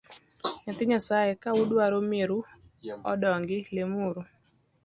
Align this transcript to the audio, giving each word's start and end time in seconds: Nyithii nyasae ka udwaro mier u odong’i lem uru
Nyithii 0.63 0.89
nyasae 0.89 1.31
ka 1.41 1.49
udwaro 1.61 1.97
mier 2.09 2.29
u 2.37 2.39
odong’i 3.11 3.57
lem 3.75 3.91
uru 4.07 4.21